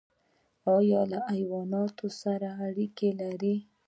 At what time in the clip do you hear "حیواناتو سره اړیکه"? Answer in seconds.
1.31-3.07